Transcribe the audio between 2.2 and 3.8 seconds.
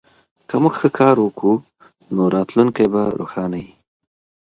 راتلونکی به روښانه وي.